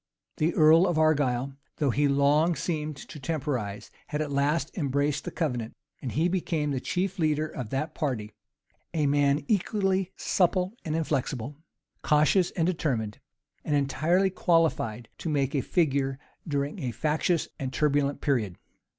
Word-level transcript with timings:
The 0.37 0.55
earl 0.55 0.87
of 0.87 0.97
Argyle, 0.97 1.53
though 1.77 1.91
he 1.91 2.07
long 2.07 2.55
seemed 2.55 2.97
to 2.97 3.19
temporize, 3.19 3.91
had 4.07 4.19
at 4.19 4.31
last 4.31 4.75
embraced 4.75 5.25
the 5.25 5.29
covenant; 5.31 5.73
and 6.01 6.11
he 6.13 6.27
became 6.27 6.71
the 6.71 6.79
chief 6.79 7.19
leader 7.19 7.47
of 7.47 7.69
that 7.69 7.93
party; 7.93 8.31
a 8.95 9.05
man 9.05 9.45
equally 9.47 10.11
supple 10.17 10.73
and 10.83 10.95
inflexible, 10.95 11.55
cautious 12.01 12.49
and 12.55 12.65
determined, 12.65 13.19
and 13.63 13.75
entirely 13.75 14.31
qualified 14.31 15.07
to 15.19 15.29
make 15.29 15.53
a 15.53 15.61
figure 15.61 16.17
during 16.47 16.79
a 16.79 16.89
factious 16.89 17.49
and 17.59 17.71
turbulent 17.71 18.21
period. 18.21 18.57